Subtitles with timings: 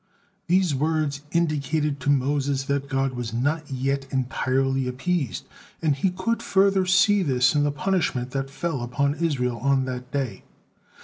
[0.47, 5.45] These words indicated to Moses that God was not yet entirely appeased,
[5.79, 10.11] and he could further see this in the punishment that fell upon Israel on that
[10.11, 10.41] day.